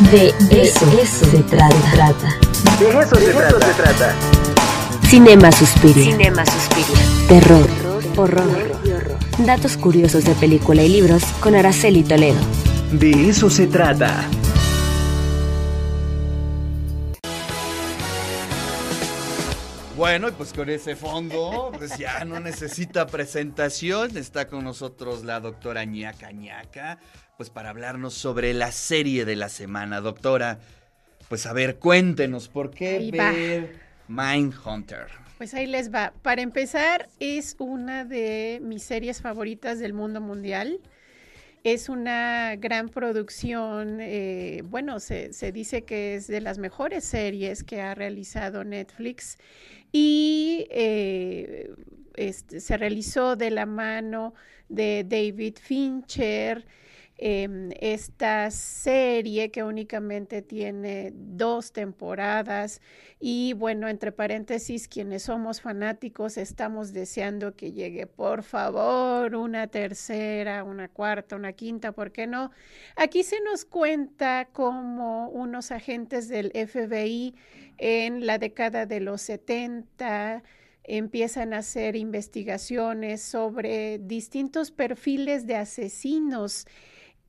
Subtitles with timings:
[0.00, 1.68] De eso, se trata.
[2.78, 4.14] De eso, se, trata.
[5.08, 6.04] Cinema Suspiria.
[6.04, 7.02] Cinema Suspiria.
[7.26, 7.66] Terror,
[8.16, 8.78] horror,
[9.44, 12.38] Datos curiosos de película y libros con Araceli Toledo.
[12.92, 14.24] De eso se trata.
[19.98, 24.16] Bueno, y pues con ese fondo, pues ya no necesita presentación.
[24.16, 27.00] Está con nosotros la doctora ñaca ñaca,
[27.36, 30.00] pues para hablarnos sobre la serie de la semana.
[30.00, 30.60] Doctora,
[31.28, 33.74] pues a ver, cuéntenos, ¿por qué ver
[34.06, 35.08] Mindhunter?
[35.36, 36.12] Pues ahí les va.
[36.22, 40.78] Para empezar, es una de mis series favoritas del mundo mundial.
[41.64, 47.80] Es una gran producción, eh, bueno, se, dice que es de las mejores series que
[47.80, 49.38] ha realizado Netflix
[49.90, 51.70] y eh,
[52.14, 54.34] este, se realizó de la mano
[54.68, 56.66] de David Fincher.
[57.18, 62.80] Em, esta serie que únicamente tiene dos temporadas
[63.20, 70.62] y bueno, entre paréntesis, quienes somos fanáticos estamos deseando que llegue por favor una tercera,
[70.62, 72.52] una cuarta, una quinta, ¿por qué no?
[72.96, 77.34] Aquí se nos cuenta cómo unos agentes del FBI
[77.78, 80.42] en la década de los 70
[80.84, 86.66] empiezan a hacer investigaciones sobre distintos perfiles de asesinos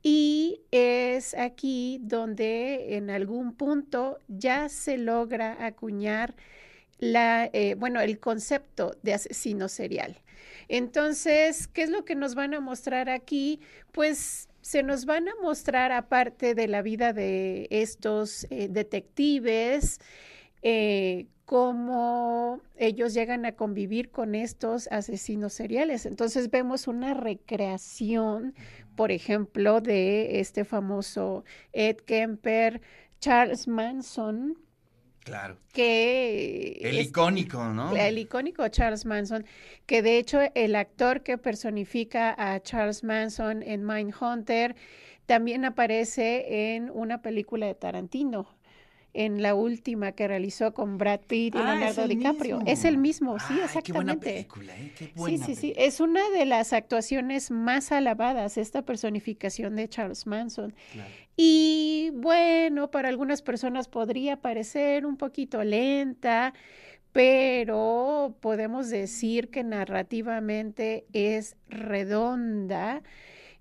[0.02, 6.34] y es aquí donde en algún punto ya se logra acuñar
[6.98, 10.20] la, eh, bueno, el concepto de asesino serial.
[10.68, 13.60] Entonces, ¿qué es lo que nos van a mostrar aquí?
[13.92, 20.00] Pues se nos van a mostrar, aparte de la vida de estos eh, detectives,
[20.62, 26.06] eh, cómo ellos llegan a convivir con estos asesinos seriales.
[26.06, 28.54] Entonces vemos una recreación,
[28.94, 32.80] por ejemplo, de este famoso Ed Kemper,
[33.18, 34.58] Charles Manson,
[35.24, 35.56] Claro.
[35.72, 36.78] que...
[36.82, 37.96] El es- icónico, ¿no?
[37.96, 39.44] el icónico Charles Manson,
[39.86, 44.76] que de hecho el actor que personifica a Charles Manson en Mindhunter
[45.26, 48.48] también aparece en una película de Tarantino,
[49.12, 52.56] en la última que realizó con Brad Pitt y Ah, Leonardo DiCaprio.
[52.58, 52.70] mismo.
[52.72, 54.32] Es el mismo, sí, Ay, Qué buena exactamente.
[54.32, 54.92] película, ¿eh?
[54.96, 55.60] Qué Sí, buena sí, sí.
[55.62, 55.84] película.
[55.86, 60.74] Es una de las actuaciones más alabadas, esta personificación de Charles Manson.
[60.92, 61.10] Claro.
[61.36, 66.52] Y bueno, para algunas personas podría parecer un poquito lenta,
[67.12, 73.02] pero podemos decir que narrativamente es redonda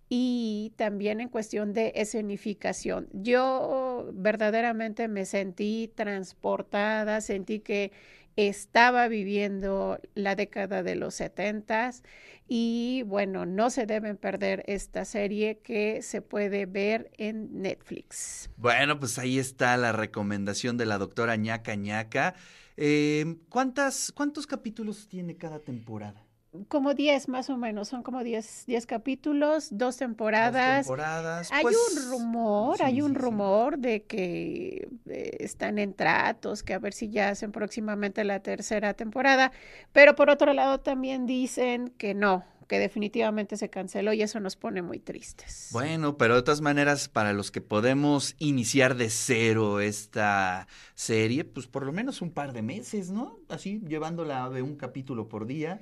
[0.09, 3.08] y también en cuestión de escenificación.
[3.14, 7.92] Yo verdaderamente me sentí transportada, sentí que
[8.36, 12.03] estaba viviendo la década de los setentas
[12.47, 18.50] y bueno, no se deben perder esta serie que se puede ver en Netflix.
[18.58, 22.34] Bueno, pues ahí está la recomendación de la doctora ñaca ñaca.
[22.78, 26.26] Eh, ¿cuántas, ¿Cuántos capítulos tiene cada temporada?
[26.68, 30.86] Como 10 más o menos, son como 10, 10 capítulos, dos Dos temporadas.
[30.88, 31.52] temporadas.
[31.52, 33.22] Hay pues, un rumor, sí, hay un sí, sí.
[33.22, 38.40] rumor de que eh, están en tratos, que a ver si ya hacen próximamente la
[38.40, 39.52] tercera temporada,
[39.92, 44.56] pero por otro lado también dicen que no, que definitivamente se canceló y eso nos
[44.56, 45.70] pone muy tristes.
[45.72, 51.68] Bueno, pero de todas maneras, para los que podemos iniciar de cero esta serie, pues
[51.68, 53.40] por lo menos un par de meses, ¿no?
[53.50, 55.82] Así, llevándola de un capítulo por día.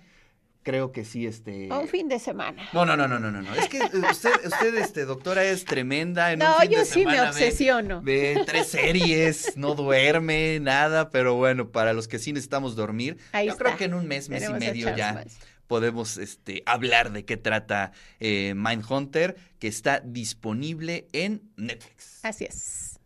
[0.67, 1.69] Creo que sí, este.
[1.72, 2.61] Un fin de semana.
[2.73, 3.55] No, no, no, no, no, no, no.
[3.55, 6.33] Es que usted, usted, este, doctora, es tremenda.
[6.33, 8.01] En un No, fin de yo sí me semana ve- obsesiono.
[8.01, 13.47] Ve tres series, no duerme, nada, pero bueno, para los que sí necesitamos dormir, Ahí
[13.47, 15.23] yo creo que en un mes, mes y Tenemos medio ya
[15.67, 22.19] podemos este, hablar de qué trata eh, Mindhunter, que está disponible en Netflix.
[22.23, 22.95] Así es.